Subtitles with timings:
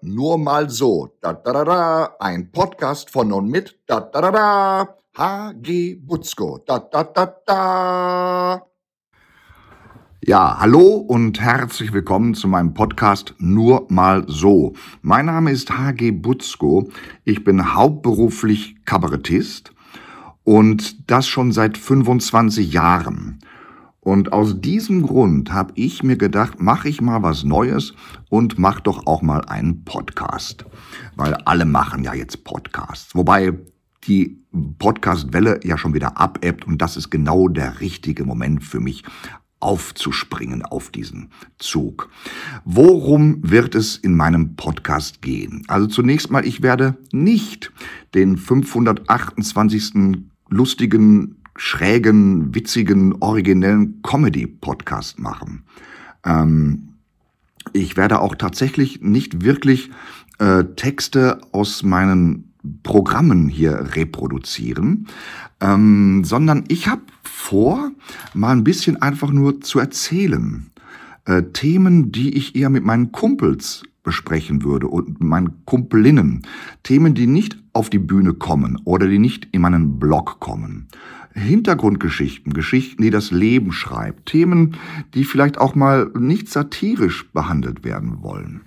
[0.00, 1.14] Nur mal so.
[2.18, 3.78] Ein Podcast von und mit
[5.18, 6.64] HG Butzko.
[10.26, 14.72] Ja, hallo und herzlich willkommen zu meinem Podcast Nur mal so.
[15.02, 16.88] Mein Name ist HG Butzko.
[17.24, 19.74] Ich bin hauptberuflich Kabarettist
[20.42, 23.40] und das schon seit 25 Jahren.
[24.04, 27.94] Und aus diesem Grund habe ich mir gedacht, mache ich mal was Neues
[28.28, 30.66] und mach doch auch mal einen Podcast.
[31.16, 33.14] Weil alle machen ja jetzt Podcasts.
[33.14, 33.54] Wobei
[34.06, 34.44] die
[34.78, 39.02] Podcast-Welle ja schon wieder abebbt und das ist genau der richtige Moment für mich
[39.60, 42.10] aufzuspringen auf diesen Zug.
[42.66, 45.64] Worum wird es in meinem Podcast gehen?
[45.68, 47.72] Also zunächst mal, ich werde nicht
[48.14, 50.20] den 528.
[50.50, 55.64] lustigen schrägen, witzigen, originellen Comedy-Podcast machen.
[56.24, 56.88] Ähm,
[57.72, 59.90] ich werde auch tatsächlich nicht wirklich
[60.38, 62.52] äh, Texte aus meinen
[62.82, 65.08] Programmen hier reproduzieren,
[65.60, 67.90] ähm, sondern ich habe vor,
[68.32, 70.70] mal ein bisschen einfach nur zu erzählen.
[71.26, 76.42] Äh, Themen, die ich eher mit meinen Kumpels besprechen würde und meinen Kumpelinnen.
[76.82, 80.88] Themen, die nicht auf die Bühne kommen oder die nicht in meinen Blog kommen.
[81.32, 84.76] Hintergrundgeschichten, Geschichten, die das Leben schreibt, Themen,
[85.14, 88.60] die vielleicht auch mal nicht satirisch behandelt werden wollen.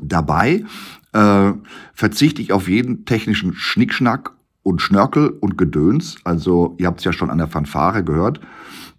[0.00, 0.64] Dabei
[1.12, 1.52] äh,
[1.94, 6.16] verzichte ich auf jeden technischen Schnickschnack und Schnörkel und Gedöns.
[6.24, 8.40] Also ihr habt es ja schon an der Fanfare gehört.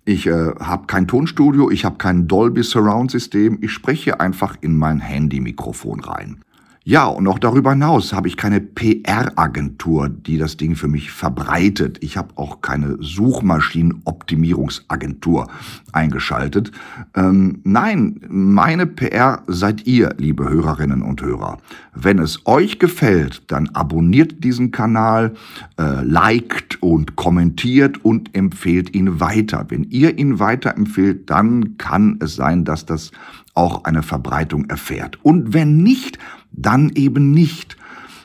[0.09, 3.59] Ich äh, habe kein Tonstudio, ich habe kein Dolby Surround System.
[3.61, 6.39] Ich spreche einfach in mein Handy-Mikrofon rein.
[6.85, 11.97] Ja, und auch darüber hinaus habe ich keine PR-Agentur, die das Ding für mich verbreitet.
[12.01, 15.49] Ich habe auch keine Suchmaschinenoptimierungsagentur
[15.91, 16.71] eingeschaltet.
[17.15, 21.57] Ähm, nein, meine PR seid ihr, liebe Hörerinnen und Hörer.
[21.93, 25.33] Wenn es euch gefällt, dann abonniert diesen Kanal,
[25.77, 29.65] äh, liked und kommentiert und empfehlt ihn weiter.
[29.67, 33.11] Wenn ihr ihn weiterempfehlt, dann kann es sein, dass das
[33.59, 35.19] auch eine Verbreitung erfährt.
[35.21, 36.17] Und wenn nicht,
[36.51, 37.75] dann eben nicht.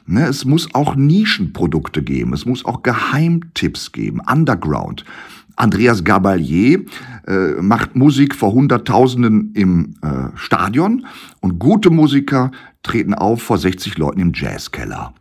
[0.07, 5.05] Ne, es muss auch Nischenprodukte geben, es muss auch Geheimtipps geben, Underground.
[5.57, 6.85] Andreas Gabalier
[7.27, 11.07] äh, macht Musik vor Hunderttausenden im äh, Stadion
[11.41, 12.51] und gute Musiker
[12.83, 15.15] treten auf vor 60 Leuten im Jazzkeller.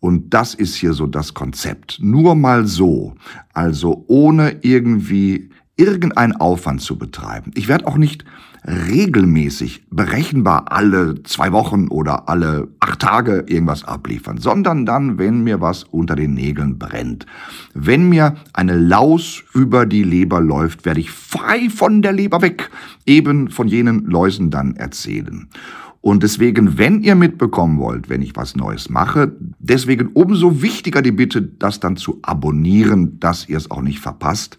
[0.00, 1.98] Und das ist hier so das Konzept.
[2.00, 3.14] Nur mal so.
[3.54, 7.50] Also ohne irgendwie irgendeinen Aufwand zu betreiben.
[7.54, 8.24] Ich werde auch nicht
[8.66, 15.60] regelmäßig berechenbar alle zwei Wochen oder alle acht Tage irgendwas abliefern, sondern dann, wenn mir
[15.60, 17.26] was unter den Nägeln brennt.
[17.74, 22.70] Wenn mir eine Laus über die Leber läuft, werde ich frei von der Leber weg,
[23.04, 25.48] eben von jenen Läusen dann erzählen.
[26.00, 31.12] Und deswegen, wenn ihr mitbekommen wollt, wenn ich was Neues mache, deswegen umso wichtiger die
[31.12, 34.56] Bitte, das dann zu abonnieren, dass ihr es auch nicht verpasst.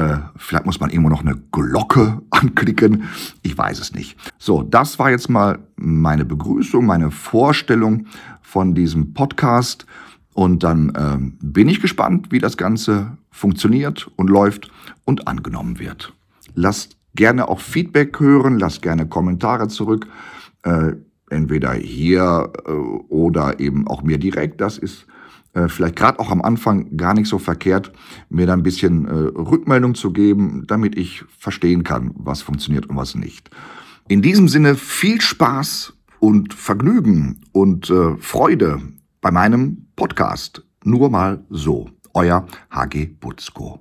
[0.00, 3.04] Äh, vielleicht muss man irgendwo noch eine Glocke anklicken.
[3.42, 4.16] Ich weiß es nicht.
[4.38, 8.06] So, das war jetzt mal meine Begrüßung, meine Vorstellung
[8.40, 9.84] von diesem Podcast.
[10.32, 14.70] Und dann ähm, bin ich gespannt, wie das Ganze funktioniert und läuft
[15.04, 16.14] und angenommen wird.
[16.54, 20.06] Lasst gerne auch Feedback hören, lasst gerne Kommentare zurück.
[20.62, 20.92] Äh,
[21.28, 24.62] entweder hier äh, oder eben auch mir direkt.
[24.62, 25.06] Das ist
[25.52, 27.92] äh, vielleicht gerade auch am Anfang gar nicht so verkehrt,
[28.28, 32.96] mir da ein bisschen äh, Rückmeldung zu geben, damit ich verstehen kann, was funktioniert und
[32.96, 33.50] was nicht.
[34.08, 38.80] In diesem Sinne viel Spaß und Vergnügen und äh, Freude
[39.20, 40.64] bei meinem Podcast.
[40.84, 41.90] Nur mal so.
[42.12, 43.80] Euer HG Butzko.